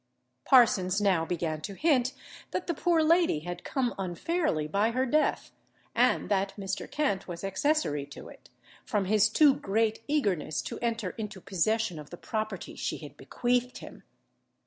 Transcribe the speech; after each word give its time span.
Parsons 0.45 0.99
now 0.99 1.25
began 1.25 1.61
to 1.61 1.75
hint 1.75 2.13
that 2.49 2.65
the 2.65 2.73
poor 2.73 3.03
lady 3.03 3.41
had 3.41 3.63
come 3.63 3.93
unfairly 3.99 4.67
by 4.67 4.89
her 4.89 5.05
death, 5.05 5.51
and 5.93 6.27
that 6.27 6.55
Mr. 6.57 6.89
Kent 6.89 7.27
was 7.27 7.43
accessory 7.43 8.07
to 8.07 8.27
it, 8.27 8.49
from 8.83 9.05
his 9.05 9.29
too 9.29 9.53
great 9.53 10.03
eagerness 10.07 10.63
to 10.63 10.79
enter 10.79 11.11
into 11.19 11.39
possession 11.39 11.99
of 11.99 12.09
the 12.09 12.17
property 12.17 12.75
she 12.75 12.97
had 12.97 13.15
bequeathed 13.15 13.77
him. 13.77 14.01